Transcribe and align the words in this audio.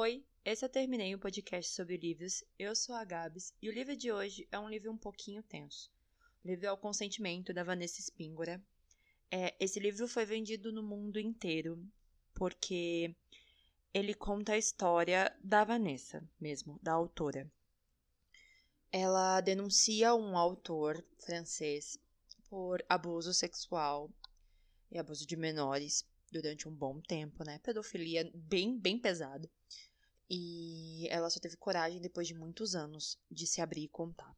Oi, 0.00 0.24
esse 0.44 0.64
eu 0.64 0.68
terminei 0.68 1.12
o 1.12 1.18
podcast 1.18 1.74
sobre 1.74 1.96
livros. 1.96 2.44
Eu 2.56 2.72
sou 2.76 2.94
a 2.94 3.04
Gabs 3.04 3.52
e 3.60 3.68
o 3.68 3.72
livro 3.72 3.96
de 3.96 4.12
hoje 4.12 4.46
é 4.52 4.56
um 4.56 4.68
livro 4.68 4.92
um 4.92 4.96
pouquinho 4.96 5.42
tenso. 5.42 5.90
O 6.44 6.46
livro 6.46 6.66
é 6.66 6.70
O 6.70 6.76
Consentimento, 6.76 7.52
da 7.52 7.64
Vanessa 7.64 8.00
Spíngora. 8.00 8.62
É, 9.28 9.56
esse 9.58 9.80
livro 9.80 10.06
foi 10.06 10.24
vendido 10.24 10.70
no 10.70 10.84
mundo 10.84 11.18
inteiro 11.18 11.84
porque 12.32 13.12
ele 13.92 14.14
conta 14.14 14.52
a 14.52 14.56
história 14.56 15.36
da 15.42 15.64
Vanessa 15.64 16.22
mesmo, 16.40 16.78
da 16.80 16.92
autora. 16.92 17.50
Ela 18.92 19.40
denuncia 19.40 20.14
um 20.14 20.38
autor 20.38 21.04
francês 21.18 21.98
por 22.48 22.84
abuso 22.88 23.34
sexual 23.34 24.08
e 24.92 24.96
abuso 24.96 25.26
de 25.26 25.36
menores 25.36 26.06
durante 26.30 26.68
um 26.68 26.74
bom 26.74 27.00
tempo, 27.00 27.44
né? 27.44 27.58
Pedofilia 27.58 28.30
bem, 28.34 28.78
bem 28.78 28.98
pesada. 28.98 29.48
E 30.30 31.06
ela 31.10 31.30
só 31.30 31.40
teve 31.40 31.56
coragem 31.56 32.00
depois 32.00 32.26
de 32.26 32.34
muitos 32.34 32.74
anos 32.74 33.18
de 33.30 33.46
se 33.46 33.60
abrir 33.60 33.84
e 33.84 33.88
contar. 33.88 34.36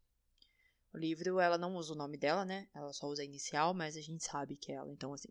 O 0.93 0.99
livro, 0.99 1.39
ela 1.39 1.59
não 1.59 1.77
usa 1.77 1.93
o 1.93 1.97
nome 1.97 2.17
dela, 2.17 2.45
né? 2.45 2.69
Ela 2.75 2.93
só 2.93 3.07
usa 3.07 3.23
a 3.23 3.25
inicial, 3.25 3.73
mas 3.75 3.97
a 3.97 4.01
gente 4.01 4.25
sabe 4.25 4.57
que 4.57 4.73
é 4.73 4.77
ela. 4.77 4.93
Então, 4.93 5.13
assim, 5.13 5.29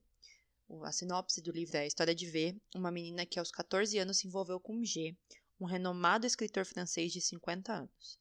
a 0.84 0.92
sinopse 0.92 1.42
do 1.42 1.52
livro 1.52 1.78
é 1.78 1.82
a 1.82 1.88
história 1.88 2.14
de 2.14 2.30
V, 2.30 2.56
uma 2.76 2.92
menina 2.92 3.26
que 3.26 3.40
aos 3.40 3.52
14 3.52 3.98
anos 3.98 4.20
se 4.20 4.28
envolveu 4.28 4.60
com 4.60 4.84
G, 4.84 5.16
um 5.60 5.66
renomado 5.66 6.26
escritor 6.26 6.66
francês 6.66 7.12
de 7.12 7.20
50 7.20 7.74
anos. 7.74 8.20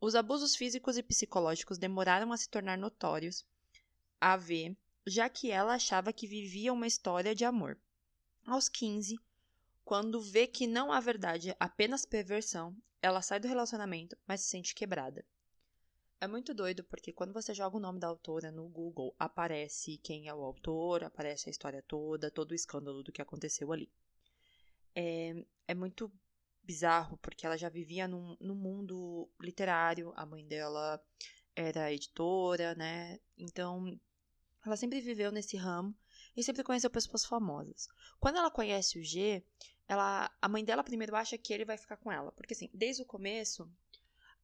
Os 0.00 0.14
abusos 0.14 0.56
físicos 0.56 0.96
e 0.96 1.02
psicológicos 1.02 1.76
demoraram 1.76 2.32
a 2.32 2.36
se 2.36 2.48
tornar 2.48 2.78
notórios 2.78 3.44
a 4.20 4.36
V, 4.36 4.76
já 5.06 5.28
que 5.28 5.50
ela 5.50 5.74
achava 5.74 6.12
que 6.12 6.26
vivia 6.26 6.72
uma 6.72 6.86
história 6.86 7.34
de 7.34 7.44
amor. 7.44 7.78
Aos 8.46 8.68
15, 8.68 9.18
quando 9.84 10.20
vê 10.20 10.46
que 10.46 10.66
não 10.66 10.92
há 10.92 11.00
verdade, 11.00 11.54
apenas 11.58 12.04
perversão, 12.04 12.76
ela 13.02 13.22
sai 13.22 13.40
do 13.40 13.48
relacionamento, 13.48 14.16
mas 14.26 14.40
se 14.40 14.48
sente 14.48 14.74
quebrada. 14.74 15.24
É 16.20 16.26
muito 16.26 16.52
doido 16.52 16.84
porque 16.84 17.12
quando 17.12 17.32
você 17.32 17.54
joga 17.54 17.78
o 17.78 17.80
nome 17.80 17.98
da 17.98 18.06
autora 18.06 18.52
no 18.52 18.68
Google, 18.68 19.14
aparece 19.18 19.96
quem 19.98 20.28
é 20.28 20.34
o 20.34 20.44
autor, 20.44 21.02
aparece 21.02 21.48
a 21.48 21.50
história 21.50 21.82
toda, 21.82 22.30
todo 22.30 22.52
o 22.52 22.54
escândalo 22.54 23.02
do 23.02 23.10
que 23.10 23.22
aconteceu 23.22 23.72
ali. 23.72 23.90
É, 24.94 25.44
é 25.66 25.74
muito 25.74 26.12
bizarro 26.62 27.16
porque 27.18 27.46
ela 27.46 27.56
já 27.56 27.70
vivia 27.70 28.06
num, 28.06 28.36
num 28.38 28.54
mundo 28.54 29.30
literário, 29.40 30.12
a 30.14 30.26
mãe 30.26 30.46
dela 30.46 31.02
era 31.56 31.92
editora, 31.92 32.74
né? 32.74 33.18
Então 33.38 33.98
ela 34.64 34.76
sempre 34.76 35.00
viveu 35.00 35.32
nesse 35.32 35.56
ramo 35.56 35.94
e 36.36 36.42
sempre 36.42 36.62
conheceu 36.62 36.90
pessoas 36.90 37.24
famosas. 37.24 37.88
Quando 38.18 38.36
ela 38.36 38.50
conhece 38.50 38.98
o 38.98 39.04
G, 39.04 39.44
ela, 39.88 40.30
a 40.40 40.48
mãe 40.48 40.64
dela 40.64 40.84
primeiro 40.84 41.16
acha 41.16 41.36
que 41.38 41.52
ele 41.52 41.64
vai 41.64 41.76
ficar 41.76 41.96
com 41.96 42.12
ela, 42.12 42.30
porque 42.32 42.54
assim, 42.54 42.70
desde 42.72 43.02
o 43.02 43.06
começo, 43.06 43.70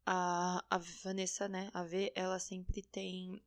a, 0.04 0.64
a 0.70 0.78
Vanessa, 1.04 1.48
né, 1.48 1.70
a 1.72 1.82
V, 1.82 2.12
ela 2.14 2.38
sempre 2.38 2.82
tem 2.82 3.42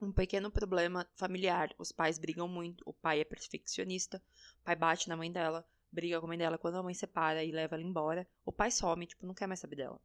um 0.00 0.12
pequeno 0.12 0.50
problema 0.50 1.06
familiar. 1.14 1.74
Os 1.78 1.92
pais 1.92 2.18
brigam 2.18 2.48
muito, 2.48 2.82
o 2.86 2.92
pai 2.92 3.20
é 3.20 3.24
perfeccionista, 3.24 4.22
o 4.60 4.64
pai 4.64 4.74
bate 4.74 5.08
na 5.08 5.16
mãe 5.16 5.30
dela, 5.30 5.66
briga 5.92 6.18
com 6.18 6.26
a 6.26 6.28
mãe 6.28 6.38
dela, 6.38 6.56
quando 6.56 6.76
a 6.76 6.82
mãe 6.82 6.94
separa 6.94 7.44
e 7.44 7.50
leva 7.50 7.76
ela 7.76 7.84
embora, 7.84 8.26
o 8.44 8.52
pai 8.52 8.70
some, 8.70 9.06
tipo, 9.06 9.26
não 9.26 9.34
quer 9.34 9.46
mais 9.46 9.60
saber 9.60 9.76
dela. 9.76 10.00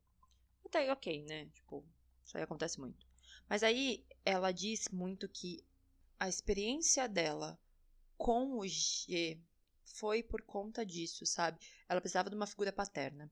Até 0.65 0.79
aí, 0.79 0.89
ok, 0.89 1.23
né? 1.23 1.45
Tipo, 1.53 1.85
isso 2.23 2.35
aí 2.35 2.43
acontece 2.43 2.79
muito. 2.79 3.07
Mas 3.47 3.63
aí 3.63 4.05
ela 4.25 4.51
diz 4.51 4.89
muito 4.89 5.29
que 5.29 5.63
a 6.19 6.29
experiência 6.29 7.07
dela 7.07 7.59
com 8.17 8.57
o 8.57 8.67
G 8.67 9.39
foi 9.83 10.23
por 10.23 10.41
conta 10.41 10.85
disso, 10.85 11.25
sabe? 11.25 11.59
Ela 11.87 12.01
precisava 12.01 12.29
de 12.29 12.35
uma 12.35 12.47
figura 12.47 12.71
paterna. 12.71 13.31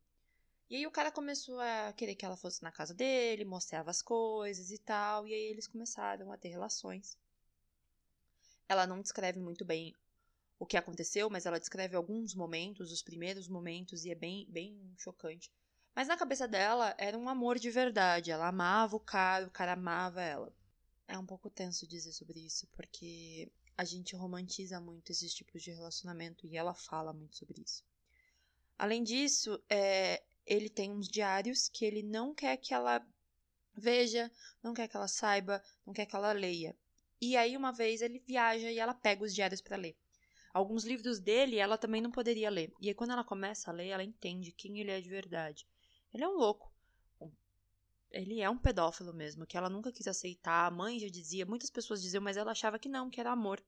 E 0.69 0.75
aí 0.75 0.87
o 0.87 0.91
cara 0.91 1.11
começou 1.11 1.59
a 1.59 1.93
querer 1.93 2.15
que 2.15 2.25
ela 2.25 2.37
fosse 2.37 2.63
na 2.63 2.71
casa 2.71 2.93
dele, 2.93 3.45
mostrava 3.45 3.91
as 3.91 4.01
coisas 4.01 4.71
e 4.71 4.77
tal, 4.77 5.27
e 5.27 5.33
aí 5.33 5.43
eles 5.51 5.67
começaram 5.67 6.31
a 6.31 6.37
ter 6.37 6.49
relações. 6.49 7.17
Ela 8.67 8.87
não 8.87 9.01
descreve 9.01 9.39
muito 9.39 9.65
bem 9.65 9.93
o 10.57 10.65
que 10.65 10.77
aconteceu, 10.77 11.29
mas 11.29 11.45
ela 11.45 11.59
descreve 11.59 11.95
alguns 11.95 12.33
momentos, 12.33 12.91
os 12.91 13.03
primeiros 13.03 13.47
momentos, 13.47 14.05
e 14.05 14.11
é 14.11 14.15
bem, 14.15 14.47
bem 14.49 14.93
chocante. 14.97 15.51
Mas 15.93 16.07
na 16.07 16.17
cabeça 16.17 16.47
dela 16.47 16.95
era 16.97 17.17
um 17.17 17.29
amor 17.29 17.59
de 17.59 17.69
verdade. 17.69 18.31
Ela 18.31 18.47
amava 18.47 18.95
o 18.95 18.99
cara, 18.99 19.45
o 19.45 19.51
cara 19.51 19.73
amava 19.73 20.21
ela. 20.21 20.51
É 21.07 21.17
um 21.17 21.25
pouco 21.25 21.49
tenso 21.49 21.87
dizer 21.87 22.11
sobre 22.11 22.39
isso, 22.39 22.67
porque 22.73 23.51
a 23.77 23.83
gente 23.83 24.15
romantiza 24.15 24.79
muito 24.79 25.11
esses 25.11 25.33
tipos 25.33 25.61
de 25.61 25.71
relacionamento 25.71 26.47
e 26.47 26.57
ela 26.57 26.73
fala 26.73 27.13
muito 27.13 27.35
sobre 27.35 27.61
isso. 27.61 27.83
Além 28.77 29.03
disso, 29.03 29.61
é, 29.69 30.23
ele 30.45 30.69
tem 30.69 30.91
uns 30.91 31.07
diários 31.07 31.69
que 31.69 31.85
ele 31.85 32.03
não 32.03 32.33
quer 32.33 32.57
que 32.57 32.73
ela 32.73 33.05
veja, 33.75 34.31
não 34.61 34.73
quer 34.73 34.87
que 34.87 34.95
ela 34.95 35.07
saiba, 35.07 35.63
não 35.85 35.93
quer 35.93 36.05
que 36.05 36.15
ela 36.15 36.31
leia. 36.31 36.75
E 37.21 37.37
aí, 37.37 37.55
uma 37.55 37.71
vez, 37.71 38.01
ele 38.01 38.19
viaja 38.19 38.71
e 38.71 38.79
ela 38.79 38.93
pega 38.93 39.23
os 39.23 39.33
diários 39.33 39.61
para 39.61 39.77
ler. 39.77 39.95
Alguns 40.53 40.83
livros 40.83 41.19
dele 41.19 41.57
ela 41.57 41.77
também 41.77 42.01
não 42.01 42.11
poderia 42.11 42.49
ler. 42.49 42.73
E 42.79 42.89
aí, 42.89 42.93
quando 42.93 43.11
ela 43.11 43.23
começa 43.23 43.71
a 43.71 43.73
ler, 43.73 43.87
ela 43.87 44.03
entende 44.03 44.51
quem 44.51 44.79
ele 44.79 44.91
é 44.91 45.01
de 45.01 45.09
verdade. 45.09 45.65
Ele 46.13 46.23
é 46.23 46.27
um 46.27 46.37
louco 46.37 46.72
ele 48.13 48.39
é 48.39 48.49
um 48.49 48.57
pedófilo 48.57 49.11
mesmo, 49.11 49.45
que 49.45 49.57
ela 49.57 49.69
nunca 49.69 49.91
quis 49.91 50.07
aceitar. 50.07 50.67
A 50.67 50.71
mãe 50.71 50.99
já 50.99 51.07
dizia, 51.07 51.45
muitas 51.45 51.71
pessoas 51.71 52.01
diziam, 52.01 52.21
mas 52.21 52.37
ela 52.37 52.51
achava 52.51 52.77
que 52.77 52.87
não, 52.87 53.09
que 53.09 53.19
era 53.19 53.31
amor. 53.31 53.61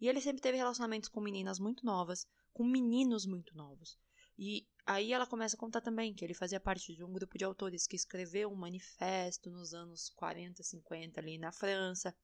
E 0.00 0.08
ele 0.08 0.20
sempre 0.20 0.40
teve 0.40 0.56
relacionamentos 0.56 1.08
com 1.08 1.20
meninas 1.20 1.58
muito 1.58 1.84
novas, 1.84 2.26
com 2.52 2.64
meninos 2.64 3.26
muito 3.26 3.54
novos. 3.54 3.98
E 4.38 4.66
aí 4.86 5.12
ela 5.12 5.26
começa 5.26 5.54
a 5.54 5.58
contar 5.58 5.82
também 5.82 6.14
que 6.14 6.24
ele 6.24 6.32
fazia 6.32 6.58
parte 6.58 6.94
de 6.94 7.04
um 7.04 7.12
grupo 7.12 7.36
de 7.36 7.44
autores 7.44 7.86
que 7.86 7.96
escreveu 7.96 8.50
um 8.50 8.54
manifesto 8.54 9.50
nos 9.50 9.74
anos 9.74 10.08
40, 10.10 10.62
50 10.62 11.20
ali 11.20 11.36
na 11.36 11.52
França, 11.52 12.16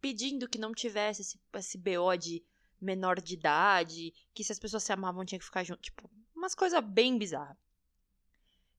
pedindo 0.00 0.48
que 0.48 0.58
não 0.58 0.74
tivesse 0.74 1.22
esse, 1.22 1.40
esse 1.54 1.78
BO 1.78 2.16
de 2.18 2.44
menor 2.80 3.20
de 3.20 3.34
idade, 3.34 4.12
que 4.34 4.44
se 4.44 4.52
as 4.52 4.58
pessoas 4.58 4.82
se 4.82 4.92
amavam 4.92 5.24
tinha 5.24 5.38
que 5.38 5.44
ficar 5.44 5.64
junto, 5.64 5.80
tipo, 5.80 6.10
umas 6.34 6.54
coisas 6.54 6.84
bem 6.84 7.16
bizarras. 7.16 7.56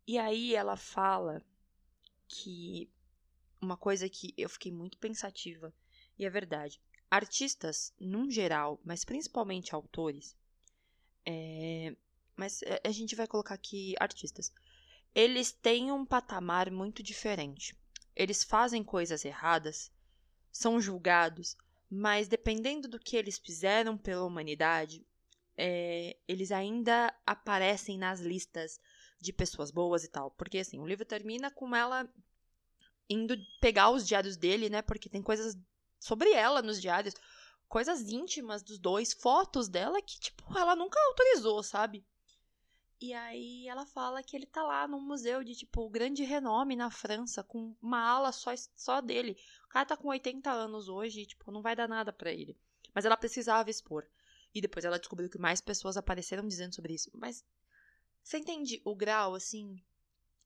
E 0.05 0.17
aí 0.17 0.53
ela 0.53 0.75
fala 0.75 1.41
que 2.33 2.89
uma 3.61 3.77
coisa 3.77 4.09
que 4.09 4.33
eu 4.35 4.49
fiquei 4.49 4.71
muito 4.71 4.97
pensativa, 4.97 5.73
e 6.17 6.25
é 6.25 6.29
verdade. 6.29 6.81
Artistas, 7.09 7.93
num 7.99 8.29
geral, 8.29 8.81
mas 8.83 9.05
principalmente 9.05 9.75
autores, 9.75 10.35
é, 11.25 11.95
mas 12.35 12.61
a 12.83 12.91
gente 12.91 13.15
vai 13.15 13.27
colocar 13.27 13.53
aqui 13.53 13.93
artistas, 13.99 14.51
eles 15.13 15.51
têm 15.51 15.91
um 15.91 16.05
patamar 16.05 16.71
muito 16.71 17.03
diferente. 17.03 17.77
Eles 18.15 18.43
fazem 18.43 18.83
coisas 18.83 19.23
erradas, 19.23 19.91
são 20.51 20.81
julgados, 20.81 21.55
mas 21.89 22.27
dependendo 22.27 22.87
do 22.87 22.99
que 22.99 23.15
eles 23.15 23.37
fizeram 23.37 23.95
pela 23.95 24.25
humanidade, 24.25 25.05
é, 25.55 26.17
eles 26.27 26.51
ainda 26.51 27.13
aparecem 27.25 27.97
nas 27.97 28.19
listas 28.19 28.79
de 29.21 29.31
pessoas 29.31 29.71
boas 29.71 30.03
e 30.03 30.09
tal. 30.09 30.31
Porque, 30.31 30.57
assim, 30.57 30.79
o 30.79 30.87
livro 30.87 31.05
termina 31.05 31.49
com 31.51 31.75
ela 31.75 32.09
indo 33.09 33.35
pegar 33.59 33.89
os 33.89 34.07
diários 34.07 34.37
dele, 34.37 34.69
né? 34.69 34.81
Porque 34.81 35.09
tem 35.09 35.21
coisas 35.21 35.57
sobre 35.99 36.31
ela 36.31 36.61
nos 36.61 36.81
diários, 36.81 37.13
coisas 37.67 38.01
íntimas 38.09 38.61
dos 38.61 38.77
dois, 38.77 39.13
fotos 39.13 39.67
dela 39.67 40.01
que, 40.01 40.19
tipo, 40.19 40.57
ela 40.57 40.75
nunca 40.75 40.99
autorizou, 41.07 41.61
sabe? 41.63 42.05
E 43.01 43.13
aí 43.13 43.67
ela 43.67 43.85
fala 43.85 44.23
que 44.23 44.35
ele 44.35 44.45
tá 44.45 44.63
lá 44.63 44.87
num 44.87 45.01
museu 45.01 45.43
de, 45.43 45.55
tipo, 45.55 45.89
grande 45.89 46.23
renome 46.23 46.75
na 46.75 46.89
França, 46.89 47.43
com 47.43 47.75
uma 47.81 47.99
ala 47.99 48.31
só, 48.31 48.51
só 48.75 49.01
dele. 49.01 49.37
O 49.65 49.69
cara 49.69 49.85
tá 49.85 49.97
com 49.97 50.07
80 50.07 50.49
anos 50.49 50.87
hoje 50.87 51.21
e, 51.21 51.25
tipo, 51.25 51.51
não 51.51 51.61
vai 51.61 51.75
dar 51.75 51.89
nada 51.89 52.13
para 52.13 52.31
ele. 52.31 52.57
Mas 52.93 53.03
ela 53.03 53.17
precisava 53.17 53.69
expor. 53.69 54.07
E 54.55 54.61
depois 54.61 54.85
ela 54.85 54.99
descobriu 54.99 55.29
que 55.29 55.37
mais 55.37 55.59
pessoas 55.59 55.97
apareceram 55.97 56.47
dizendo 56.47 56.75
sobre 56.75 56.93
isso. 56.93 57.11
Mas 57.13 57.43
você 58.23 58.37
entende 58.37 58.81
o 58.85 58.95
grau, 58.95 59.35
assim, 59.35 59.75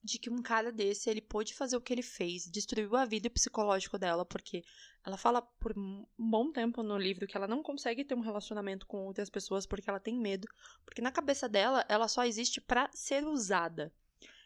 de 0.08 0.18
que 0.18 0.30
um 0.30 0.42
cara 0.42 0.72
desse, 0.72 1.10
ele 1.10 1.20
pôde 1.20 1.54
fazer 1.54 1.76
o 1.76 1.82
que 1.82 1.94
ele 1.94 2.02
fez, 2.02 2.50
destruiu 2.50 2.96
a 2.96 3.04
vida 3.04 3.28
o 3.28 3.32
psicológico 3.32 3.98
dela, 4.00 4.26
porque 4.26 4.64
ela 5.06 5.18
fala 5.18 5.42
por 5.42 5.78
um 5.78 6.06
bom 6.18 6.50
tempo 6.50 6.82
no 6.82 6.98
livro 6.98 7.28
que 7.28 7.36
ela 7.36 7.48
não 7.48 7.62
consegue 7.62 8.06
ter 8.06 8.16
um 8.16 8.22
relacionamento 8.22 8.88
com 8.88 9.06
outras 9.06 9.30
pessoas 9.30 9.66
porque 9.66 9.90
ela 9.90 10.00
tem 10.00 10.18
medo, 10.18 10.48
porque 10.86 11.02
na 11.02 11.12
cabeça 11.12 11.50
dela, 11.50 11.86
ela 11.90 12.08
só 12.08 12.24
existe 12.24 12.62
para 12.62 12.90
ser 12.94 13.26
usada. 13.26 13.94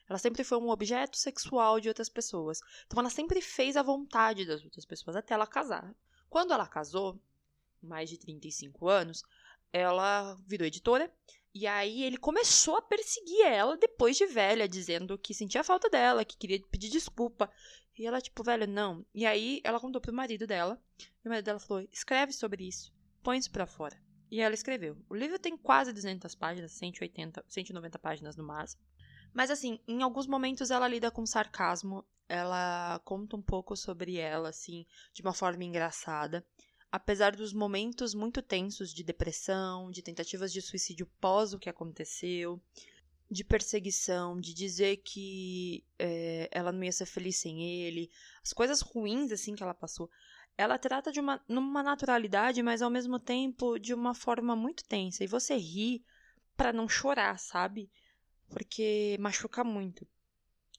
Ela 0.09 0.17
sempre 0.17 0.43
foi 0.43 0.57
um 0.57 0.69
objeto 0.69 1.15
sexual 1.15 1.79
de 1.79 1.87
outras 1.87 2.09
pessoas. 2.09 2.59
Então 2.87 2.99
ela 2.99 3.11
sempre 3.11 3.39
fez 3.39 3.77
a 3.77 3.83
vontade 3.83 4.45
das 4.45 4.63
outras 4.63 4.83
pessoas 4.83 5.15
até 5.15 5.35
ela 5.35 5.45
casar. 5.45 5.95
Quando 6.27 6.53
ela 6.53 6.67
casou, 6.67 7.21
mais 7.81 8.09
de 8.09 8.17
35 8.17 8.89
anos, 8.89 9.21
ela 9.71 10.35
virou 10.47 10.65
editora 10.65 11.13
e 11.53 11.67
aí 11.67 12.03
ele 12.03 12.17
começou 12.17 12.77
a 12.77 12.81
perseguir 12.81 13.45
ela 13.45 13.77
depois 13.77 14.17
de 14.17 14.25
velha, 14.25 14.67
dizendo 14.67 15.17
que 15.17 15.33
sentia 15.33 15.63
falta 15.63 15.89
dela, 15.89 16.23
que 16.23 16.37
queria 16.37 16.61
pedir 16.71 16.89
desculpa. 16.89 17.51
E 17.97 18.05
ela, 18.07 18.21
tipo, 18.21 18.43
velha, 18.43 18.65
não. 18.65 19.05
E 19.13 19.25
aí 19.25 19.61
ela 19.63 19.79
contou 19.79 20.01
pro 20.01 20.13
marido 20.13 20.47
dela. 20.47 20.81
E 20.99 21.27
o 21.27 21.29
marido 21.29 21.45
dela 21.45 21.59
falou: 21.59 21.85
escreve 21.91 22.31
sobre 22.31 22.67
isso, 22.67 22.93
põe 23.21 23.37
isso 23.37 23.51
pra 23.51 23.67
fora. 23.67 23.97
e 24.31 24.39
ela 24.39 24.55
escreveu. 24.55 24.97
O 25.09 25.15
livro 25.15 25.37
tem 25.37 25.57
quase 25.57 25.91
200 25.91 26.33
páginas, 26.35 26.71
180, 26.71 27.43
190 27.47 27.99
páginas 27.99 28.37
no 28.37 28.43
máximo. 28.45 28.81
Mas 29.33 29.51
assim, 29.51 29.79
em 29.87 30.01
alguns 30.01 30.25
momentos 30.25 30.71
ela 30.71 30.87
lida 30.87 31.11
com 31.11 31.25
sarcasmo, 31.25 32.05
ela 32.29 32.99
conta 33.03 33.35
um 33.35 33.41
pouco 33.41 33.75
sobre 33.75 34.17
ela, 34.17 34.49
assim, 34.49 34.85
de 35.13 35.21
uma 35.21 35.33
forma 35.33 35.65
engraçada. 35.65 36.45
Apesar 36.91 37.35
dos 37.35 37.53
momentos 37.53 38.13
muito 38.13 38.41
tensos 38.41 38.93
de 38.93 39.03
depressão, 39.03 39.89
de 39.89 40.01
tentativas 40.01 40.51
de 40.51 40.61
suicídio 40.61 41.05
pós 41.19 41.53
o 41.53 41.59
que 41.59 41.69
aconteceu, 41.69 42.61
de 43.29 43.43
perseguição, 43.43 44.39
de 44.39 44.53
dizer 44.53 44.97
que 44.97 45.85
é, 45.97 46.49
ela 46.51 46.71
não 46.71 46.83
ia 46.83 46.91
ser 46.91 47.05
feliz 47.05 47.37
sem 47.37 47.63
ele, 47.63 48.11
as 48.43 48.51
coisas 48.51 48.81
ruins 48.81 49.31
assim 49.31 49.55
que 49.55 49.63
ela 49.63 49.73
passou, 49.73 50.09
ela 50.57 50.77
trata 50.77 51.11
de 51.11 51.19
uma 51.19 51.41
numa 51.47 51.81
naturalidade, 51.81 52.61
mas 52.61 52.81
ao 52.81 52.89
mesmo 52.89 53.17
tempo 53.17 53.79
de 53.79 53.93
uma 53.93 54.13
forma 54.13 54.55
muito 54.55 54.83
tensa. 54.83 55.23
E 55.23 55.27
você 55.27 55.55
ri 55.55 56.03
para 56.57 56.73
não 56.73 56.89
chorar, 56.89 57.39
sabe? 57.39 57.89
porque 58.51 59.17
machuca 59.19 59.63
muito. 59.63 60.05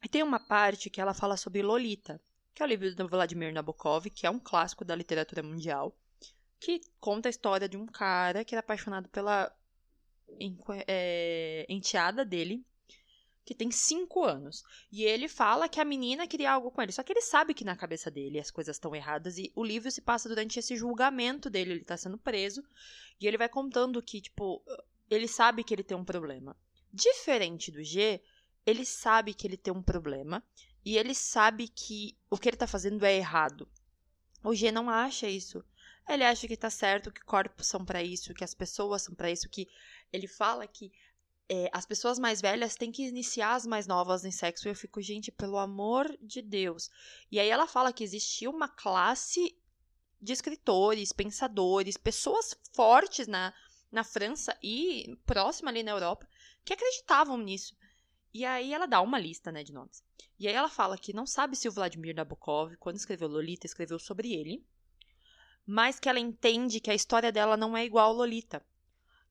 E 0.05 0.09
tem 0.09 0.23
uma 0.23 0.39
parte 0.39 0.91
que 0.91 1.01
ela 1.01 1.15
fala 1.15 1.37
sobre 1.37 1.63
Lolita, 1.63 2.21
que 2.55 2.63
é 2.63 2.67
o 2.67 2.69
livro 2.69 2.95
do 2.95 3.09
Vladimir 3.09 3.53
Nabokov, 3.53 4.11
que 4.11 4.27
é 4.27 4.31
um 4.31 4.39
clássico 4.39 4.85
da 4.85 4.95
literatura 4.95 5.43
mundial, 5.43 5.97
que 6.63 6.81
conta 7.01 7.29
a 7.29 7.31
história 7.31 7.69
de 7.69 7.77
um 7.77 7.87
cara 7.87 8.45
que 8.45 8.55
era 8.55 8.61
apaixonado 8.61 9.09
pela 9.09 9.53
é, 10.87 11.67
enteada 11.69 12.25
dele, 12.25 12.65
que 13.45 13.53
tem 13.53 13.69
cinco 13.73 14.23
anos. 14.23 14.63
E 14.91 15.03
ele 15.03 15.27
fala 15.27 15.69
que 15.69 15.81
a 15.81 15.85
menina 15.85 16.25
queria 16.25 16.53
algo 16.53 16.71
com 16.71 16.81
ele. 16.81 16.93
Só 16.93 17.03
que 17.03 17.13
ele 17.13 17.21
sabe 17.21 17.53
que 17.53 17.65
na 17.65 17.77
cabeça 17.77 18.13
dele 18.13 18.39
as 18.39 18.53
coisas 18.53 18.77
estão 18.77 18.95
erradas. 18.95 19.39
E 19.39 19.53
o 19.57 19.65
livro 19.65 19.91
se 19.91 20.01
passa 20.01 20.29
durante 20.29 20.57
esse 20.61 20.77
julgamento 20.77 21.51
dele. 21.51 21.73
Ele 21.73 21.85
tá 21.85 21.97
sendo 21.97 22.17
preso. 22.17 22.63
E 23.21 23.27
ele 23.27 23.37
vai 23.37 23.49
contando 23.49 24.01
que, 24.01 24.21
tipo, 24.21 24.65
ele 25.11 25.27
sabe 25.27 25.65
que 25.65 25.75
ele 25.75 25.83
tem 25.83 25.97
um 25.97 26.05
problema. 26.05 26.57
Diferente 26.93 27.73
do 27.73 27.83
G, 27.83 28.23
ele 28.65 28.85
sabe 28.85 29.35
que 29.35 29.49
ele 29.49 29.57
tem 29.57 29.75
um 29.75 29.83
problema 29.83 30.41
e 30.85 30.97
ele 30.97 31.15
sabe 31.15 31.67
que 31.67 32.17
o 32.31 32.39
que 32.39 32.49
ele 32.49 32.57
tá 32.57 32.69
fazendo 32.69 33.05
é 33.05 33.17
errado. 33.17 33.69
O 34.45 34.55
G 34.55 34.71
não 34.71 34.89
acha 34.89 35.29
isso. 35.29 35.65
Ele 36.09 36.25
acha 36.25 36.49
que 36.49 36.57
tá 36.57 36.69
certo, 36.69 37.13
que 37.13 37.25
corpos 37.25 37.67
são 37.67 37.85
para 37.85 38.03
isso, 38.03 38.35
que 38.35 38.45
as 38.45 38.55
pessoas 38.55 39.03
são 39.03 39.15
para 39.15 39.31
isso, 39.31 39.49
que 39.49 39.69
ele 40.13 40.27
fala 40.27 40.67
que 40.67 40.93
é, 41.49 41.69
as 41.73 41.87
pessoas 41.87 42.19
mais 42.19 42.41
velhas 42.41 42.77
têm 42.77 42.91
que 42.91 43.07
iniciar 43.07 43.55
as 43.55 43.67
mais 43.67 43.87
novas 43.87 44.25
em 44.25 44.31
sexo. 44.31 44.67
E 44.67 44.71
eu 44.71 44.75
fico, 44.75 45.01
gente, 45.01 45.31
pelo 45.31 45.59
amor 45.59 46.17
de 46.21 46.43
Deus. 46.43 46.91
E 47.31 47.39
aí 47.39 47.49
ela 47.49 47.67
fala 47.67 47.93
que 47.93 48.05
existia 48.05 48.51
uma 48.51 48.69
classe 48.69 49.57
de 50.21 50.33
escritores, 50.33 51.13
pensadores, 51.13 51.97
pessoas 51.97 52.57
fortes 52.73 53.27
na, 53.27 53.53
na 53.91 54.05
França 54.05 54.57
e 54.63 55.19
próxima 55.27 55.71
ali 55.71 55.83
na 55.83 55.91
Europa, 55.91 56.29
que 56.65 56.73
acreditavam 56.73 57.37
nisso. 57.39 57.77
E 58.33 58.45
aí 58.45 58.73
ela 58.73 58.87
dá 58.87 59.01
uma 59.01 59.19
lista, 59.19 59.53
né, 59.53 59.63
de 59.63 59.73
nomes. 59.73 60.03
E 60.39 60.49
aí 60.49 60.55
ela 60.55 60.69
fala 60.69 60.97
que 60.97 61.13
não 61.13 61.27
sabe 61.27 61.55
se 61.55 61.69
o 61.69 61.73
Vladimir 61.73 62.15
Nabokov, 62.15 62.77
quando 62.77 62.97
escreveu 62.97 63.29
Lolita, 63.29 63.67
escreveu 63.67 63.99
sobre 63.99 64.33
ele, 64.33 64.65
mas 65.67 65.99
que 65.99 66.09
ela 66.09 66.19
entende 66.19 66.81
que 66.81 66.91
a 66.91 66.95
história 66.95 67.33
dela 67.33 67.57
não 67.57 67.77
é 67.77 67.85
igual 67.85 68.11
a 68.11 68.15
Lolita. 68.15 68.65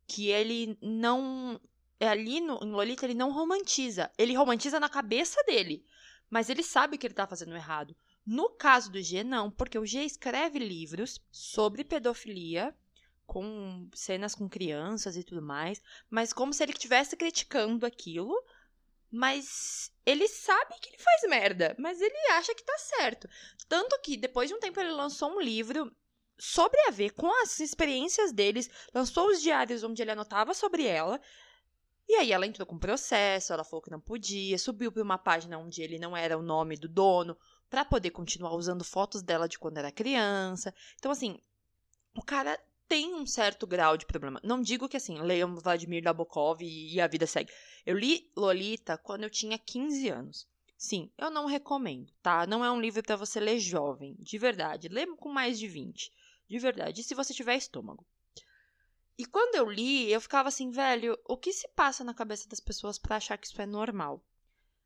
Que 0.07 0.29
ele 0.29 0.77
não. 0.81 1.59
É 1.99 2.07
ali 2.07 2.41
no, 2.41 2.59
em 2.63 2.71
Lolita 2.71 3.05
ele 3.05 3.13
não 3.13 3.31
romantiza. 3.31 4.11
Ele 4.17 4.35
romantiza 4.35 4.79
na 4.79 4.89
cabeça 4.89 5.41
dele. 5.43 5.85
Mas 6.29 6.49
ele 6.49 6.63
sabe 6.63 6.97
que 6.97 7.05
ele 7.05 7.13
tá 7.13 7.27
fazendo 7.27 7.55
errado. 7.55 7.95
No 8.25 8.49
caso 8.49 8.91
do 8.91 9.01
G, 9.01 9.23
não, 9.23 9.51
porque 9.51 9.77
o 9.77 9.85
G 9.85 10.03
escreve 10.03 10.59
livros 10.59 11.19
sobre 11.31 11.83
pedofilia 11.83 12.73
com 13.31 13.89
cenas 13.93 14.35
com 14.35 14.49
crianças 14.49 15.15
e 15.15 15.23
tudo 15.23 15.41
mais, 15.41 15.81
mas 16.09 16.33
como 16.33 16.53
se 16.53 16.61
ele 16.63 16.73
estivesse 16.73 17.15
criticando 17.15 17.85
aquilo, 17.85 18.35
mas 19.09 19.89
ele 20.05 20.27
sabe 20.27 20.75
que 20.81 20.89
ele 20.89 20.97
faz 20.97 21.21
merda, 21.29 21.73
mas 21.79 22.01
ele 22.01 22.17
acha 22.31 22.53
que 22.53 22.63
tá 22.63 22.77
certo. 22.77 23.29
Tanto 23.69 23.97
que 24.01 24.17
depois 24.17 24.49
de 24.49 24.55
um 24.55 24.59
tempo 24.59 24.79
ele 24.81 24.91
lançou 24.91 25.31
um 25.31 25.39
livro 25.39 25.89
sobre 26.43 26.79
a 26.87 26.91
ver 26.91 27.11
com 27.11 27.31
as 27.43 27.59
experiências 27.59 28.31
deles, 28.31 28.67
lançou 28.91 29.27
os 29.27 29.39
diários 29.39 29.83
onde 29.83 30.01
ele 30.01 30.09
anotava 30.09 30.55
sobre 30.55 30.87
ela. 30.87 31.21
E 32.09 32.15
aí 32.15 32.31
ela 32.31 32.47
entrou 32.47 32.65
com 32.65 32.79
processo, 32.79 33.53
ela 33.53 33.63
falou 33.63 33.79
que 33.79 33.91
não 33.91 34.01
podia, 34.01 34.57
subiu 34.57 34.91
para 34.91 35.03
uma 35.03 35.19
página 35.19 35.59
onde 35.59 35.83
ele 35.83 35.99
não 35.99 36.17
era 36.17 36.35
o 36.35 36.41
nome 36.41 36.75
do 36.75 36.89
dono, 36.89 37.37
para 37.69 37.85
poder 37.85 38.09
continuar 38.09 38.55
usando 38.55 38.83
fotos 38.83 39.21
dela 39.21 39.47
de 39.47 39.59
quando 39.59 39.77
era 39.77 39.91
criança. 39.91 40.73
Então 40.95 41.11
assim, 41.11 41.37
o 42.17 42.23
cara 42.23 42.59
tem 42.87 43.13
um 43.13 43.25
certo 43.27 43.67
grau 43.67 43.95
de 43.95 44.07
problema. 44.07 44.41
Não 44.43 44.63
digo 44.63 44.89
que 44.89 44.97
assim, 44.97 45.19
leiam 45.19 45.55
Vladimir 45.55 46.03
Nabokov 46.03 46.59
e, 46.63 46.95
e 46.95 46.99
a 46.99 47.05
vida 47.05 47.27
segue. 47.27 47.53
Eu 47.85 47.95
li 47.95 48.31
Lolita 48.35 48.97
quando 48.97 49.25
eu 49.25 49.29
tinha 49.29 49.59
15 49.59 50.09
anos. 50.09 50.47
Sim, 50.75 51.11
eu 51.19 51.29
não 51.29 51.45
recomendo, 51.45 52.11
tá? 52.23 52.47
Não 52.47 52.65
é 52.65 52.71
um 52.71 52.81
livro 52.81 53.03
para 53.03 53.15
você 53.15 53.39
ler 53.39 53.59
jovem, 53.59 54.15
de 54.17 54.39
verdade. 54.39 54.87
Lê 54.87 55.05
com 55.05 55.29
mais 55.29 55.59
de 55.59 55.67
20, 55.67 56.11
de 56.51 56.59
verdade. 56.59 57.01
E 57.01 57.03
se 57.03 57.15
você 57.15 57.33
tiver 57.33 57.55
estômago. 57.55 58.05
E 59.17 59.25
quando 59.25 59.55
eu 59.55 59.69
li, 59.69 60.11
eu 60.11 60.21
ficava 60.21 60.49
assim, 60.49 60.71
velho, 60.71 61.17
o 61.27 61.37
que 61.37 61.53
se 61.53 61.67
passa 61.69 62.03
na 62.03 62.13
cabeça 62.13 62.47
das 62.47 62.59
pessoas 62.59 62.97
para 62.97 63.17
achar 63.17 63.37
que 63.37 63.47
isso 63.47 63.61
é 63.61 63.65
normal? 63.65 64.23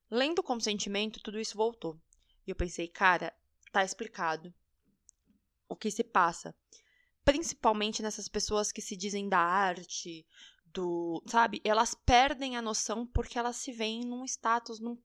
Lendo 0.09 0.43
com 0.43 0.59
sentimento, 0.59 1.21
tudo 1.21 1.39
isso 1.39 1.57
voltou. 1.57 1.99
E 2.45 2.51
eu 2.51 2.55
pensei, 2.55 2.87
cara, 2.87 3.33
tá 3.71 3.83
explicado. 3.83 4.53
O 5.67 5.75
que 5.75 5.89
se 5.89 6.03
passa? 6.03 6.55
principalmente 7.25 8.03
nessas 8.03 8.29
pessoas 8.29 8.71
que 8.71 8.81
se 8.81 8.95
dizem 8.95 9.27
da 9.27 9.39
arte, 9.39 10.25
do, 10.63 11.21
sabe? 11.25 11.59
Elas 11.63 11.95
perdem 11.95 12.55
a 12.55 12.61
noção 12.61 13.07
porque 13.07 13.39
elas 13.39 13.55
se 13.55 13.71
veem 13.71 14.05
num 14.05 14.23
status, 14.23 14.79
num, 14.79 14.95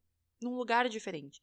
num 0.40 0.54
lugar 0.54 0.88
diferente. 0.88 1.42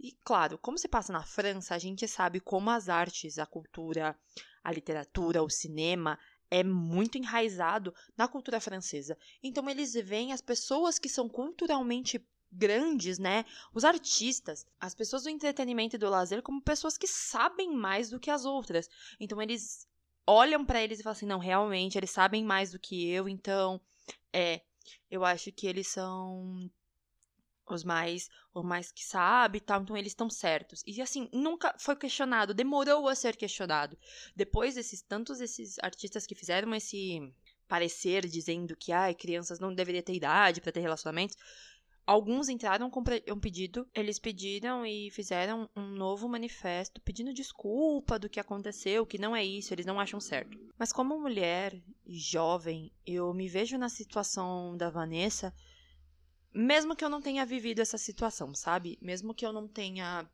E 0.00 0.12
claro, 0.24 0.58
como 0.58 0.78
se 0.78 0.88
passa 0.88 1.12
na 1.12 1.22
França, 1.22 1.74
a 1.74 1.78
gente 1.78 2.08
sabe 2.08 2.40
como 2.40 2.70
as 2.70 2.88
artes, 2.88 3.38
a 3.38 3.46
cultura, 3.46 4.18
a 4.64 4.72
literatura, 4.72 5.42
o 5.42 5.50
cinema 5.50 6.18
é 6.50 6.64
muito 6.64 7.18
enraizado 7.18 7.94
na 8.16 8.26
cultura 8.26 8.60
francesa. 8.60 9.16
Então 9.42 9.68
eles 9.68 9.92
veem 9.94 10.32
as 10.32 10.40
pessoas 10.40 10.98
que 10.98 11.08
são 11.08 11.28
culturalmente 11.28 12.26
grandes, 12.50 13.18
né? 13.18 13.44
Os 13.74 13.84
artistas, 13.84 14.64
as 14.80 14.94
pessoas 14.94 15.24
do 15.24 15.30
entretenimento 15.30 15.96
e 15.96 15.98
do 15.98 16.08
lazer 16.08 16.42
como 16.42 16.62
pessoas 16.62 16.96
que 16.96 17.06
sabem 17.06 17.74
mais 17.74 18.08
do 18.08 18.20
que 18.20 18.30
as 18.30 18.44
outras. 18.44 18.88
Então 19.20 19.42
eles 19.42 19.86
olham 20.26 20.64
para 20.64 20.82
eles 20.82 21.00
e 21.00 21.02
falam 21.02 21.16
assim: 21.16 21.26
não, 21.26 21.38
realmente, 21.38 21.98
eles 21.98 22.10
sabem 22.10 22.44
mais 22.44 22.70
do 22.72 22.78
que 22.78 23.08
eu, 23.08 23.28
então, 23.28 23.80
é, 24.32 24.62
eu 25.10 25.24
acho 25.24 25.52
que 25.52 25.66
eles 25.66 25.88
são 25.88 26.70
os 27.72 27.84
mais, 27.84 28.28
os 28.52 28.64
mais 28.64 28.92
que 28.92 29.04
sabe 29.04 29.58
e 29.58 29.60
tal, 29.60 29.82
então 29.82 29.96
eles 29.96 30.12
estão 30.12 30.28
certos. 30.28 30.82
E 30.86 31.00
assim, 31.00 31.28
nunca 31.32 31.74
foi 31.78 31.96
questionado, 31.96 32.52
demorou 32.52 33.08
a 33.08 33.14
ser 33.14 33.36
questionado. 33.36 33.96
Depois 34.36 34.74
desses 34.74 35.00
tantos 35.00 35.40
esses 35.40 35.78
artistas 35.78 36.26
que 36.26 36.34
fizeram 36.34 36.74
esse 36.74 37.32
parecer 37.66 38.26
dizendo 38.26 38.76
que 38.76 38.92
ai, 38.92 39.14
crianças 39.14 39.58
não 39.58 39.74
deveriam 39.74 40.02
ter 40.02 40.14
idade 40.14 40.60
para 40.60 40.72
ter 40.72 40.80
relacionamentos, 40.80 41.36
Alguns 42.06 42.50
entraram 42.50 42.90
com 42.90 43.02
um 43.30 43.40
pedido, 43.40 43.88
eles 43.94 44.18
pediram 44.18 44.84
e 44.84 45.10
fizeram 45.10 45.70
um 45.74 45.86
novo 45.86 46.28
manifesto 46.28 47.00
pedindo 47.00 47.32
desculpa 47.32 48.18
do 48.18 48.28
que 48.28 48.38
aconteceu, 48.38 49.06
que 49.06 49.16
não 49.16 49.34
é 49.34 49.42
isso, 49.42 49.72
eles 49.72 49.86
não 49.86 49.98
acham 49.98 50.20
certo. 50.20 50.58
Mas 50.78 50.92
como 50.92 51.18
mulher 51.18 51.80
jovem, 52.06 52.92
eu 53.06 53.32
me 53.32 53.48
vejo 53.48 53.78
na 53.78 53.88
situação 53.88 54.76
da 54.76 54.90
Vanessa, 54.90 55.54
mesmo 56.54 56.94
que 56.94 57.04
eu 57.04 57.08
não 57.08 57.20
tenha 57.20 57.44
vivido 57.44 57.80
essa 57.80 57.98
situação, 57.98 58.54
sabe? 58.54 58.96
Mesmo 59.02 59.34
que 59.34 59.44
eu 59.44 59.52
não 59.52 59.66
tenha 59.66 60.28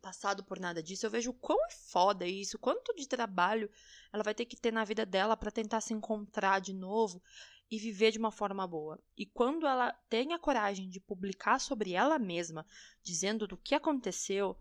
passado 0.00 0.44
por 0.44 0.60
nada 0.60 0.80
disso, 0.80 1.04
eu 1.04 1.10
vejo 1.10 1.30
o 1.30 1.34
quão 1.34 1.58
é 1.66 1.70
foda 1.70 2.24
isso, 2.24 2.58
quanto 2.60 2.94
de 2.94 3.08
trabalho 3.08 3.68
ela 4.12 4.22
vai 4.22 4.32
ter 4.32 4.44
que 4.44 4.56
ter 4.56 4.72
na 4.72 4.84
vida 4.84 5.04
dela 5.04 5.36
para 5.36 5.50
tentar 5.50 5.80
se 5.80 5.92
encontrar 5.92 6.60
de 6.60 6.72
novo 6.72 7.20
e 7.68 7.78
viver 7.78 8.12
de 8.12 8.18
uma 8.18 8.30
forma 8.30 8.64
boa. 8.68 9.02
E 9.16 9.26
quando 9.26 9.66
ela 9.66 9.92
tem 10.08 10.32
a 10.32 10.38
coragem 10.38 10.88
de 10.88 11.00
publicar 11.00 11.58
sobre 11.58 11.92
ela 11.92 12.18
mesma, 12.18 12.64
dizendo 13.02 13.48
do 13.48 13.56
que 13.56 13.74
aconteceu, 13.74 14.56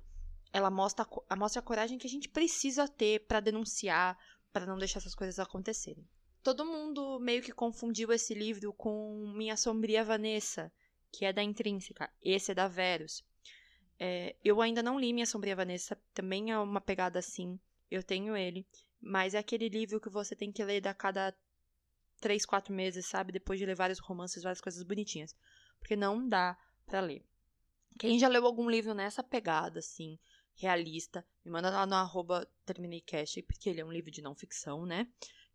ela 0.51 0.71
mostra, 0.71 1.07
mostra 1.37 1.59
a 1.59 1.63
coragem 1.63 1.99
que 1.99 2.07
a 2.07 2.09
gente 2.09 2.27
precisa 2.27 2.87
ter 2.87 3.27
para 3.27 3.39
denunciar, 3.39 4.17
para 4.51 4.65
não 4.65 4.79
deixar 4.79 4.97
essas 4.97 5.13
coisas 5.13 5.37
acontecerem. 5.37 6.07
Todo 6.41 6.65
mundo 6.65 7.19
meio 7.19 7.43
que 7.43 7.51
confundiu 7.51 8.11
esse 8.11 8.33
livro 8.33 8.73
com 8.73 9.31
Minha 9.35 9.57
Sombria 9.57 10.03
Vanessa, 10.03 10.71
que 11.15 11.25
é 11.25 11.31
da 11.31 11.41
Intrínseca. 11.41 12.11
Esse 12.21 12.51
é 12.51 12.55
da 12.55 12.67
Verus. 12.67 13.23
É, 13.97 14.35
eu 14.43 14.61
ainda 14.61 14.83
não 14.83 14.99
li 14.99 15.13
Minha 15.13 15.25
Sombria 15.25 15.55
Vanessa, 15.55 15.97
também 16.13 16.51
é 16.51 16.59
uma 16.59 16.81
pegada 16.81 17.19
assim. 17.19 17.57
Eu 17.89 18.03
tenho 18.03 18.35
ele. 18.35 18.67
Mas 19.01 19.33
é 19.33 19.37
aquele 19.37 19.69
livro 19.69 20.01
que 20.01 20.09
você 20.09 20.35
tem 20.35 20.51
que 20.51 20.63
ler 20.63 20.85
a 20.87 20.93
cada 20.93 21.33
três, 22.19 22.45
quatro 22.45 22.73
meses, 22.73 23.05
sabe? 23.05 23.31
Depois 23.31 23.59
de 23.59 23.65
ler 23.65 23.75
vários 23.75 23.99
romances, 23.99 24.43
várias 24.43 24.61
coisas 24.61 24.83
bonitinhas. 24.83 25.35
Porque 25.79 25.95
não 25.95 26.27
dá 26.27 26.57
para 26.85 26.99
ler. 26.99 27.23
Quem 27.97 28.19
já 28.19 28.27
leu 28.27 28.45
algum 28.45 28.69
livro 28.69 28.93
nessa 28.93 29.23
pegada, 29.23 29.79
assim, 29.79 30.19
realista, 30.55 31.25
me 31.45 31.51
manda 31.51 31.69
lá 31.69 31.85
no 31.85 31.95
arroba 31.95 32.49
porque 32.65 33.69
ele 33.69 33.79
é 33.79 33.85
um 33.85 33.91
livro 33.91 34.11
de 34.11 34.21
não 34.21 34.35
ficção, 34.35 34.85
né? 34.85 35.07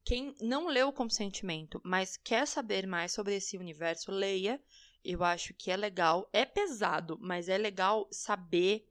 Quem 0.04 0.34
não 0.40 0.68
leu 0.68 0.88
o 0.88 0.92
consentimento, 0.92 1.80
mas 1.84 2.16
quer 2.16 2.46
saber 2.46 2.86
mais 2.86 3.12
sobre 3.12 3.34
esse 3.34 3.58
universo, 3.58 4.10
leia. 4.10 4.60
Eu 5.04 5.24
acho 5.24 5.54
que 5.54 5.70
é 5.70 5.76
legal. 5.76 6.28
É 6.32 6.44
pesado, 6.44 7.18
mas 7.20 7.48
é 7.48 7.56
legal 7.56 8.08
saber 8.10 8.86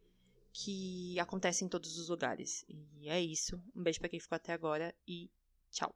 que 0.51 1.19
acontece 1.19 1.63
em 1.63 1.69
todos 1.69 1.97
os 1.97 2.09
lugares. 2.09 2.65
E 2.67 3.07
é 3.09 3.21
isso. 3.21 3.61
Um 3.75 3.83
beijo 3.83 3.99
para 3.99 4.09
quem 4.09 4.19
ficou 4.19 4.35
até 4.35 4.53
agora 4.53 4.93
e 5.07 5.29
tchau. 5.71 5.95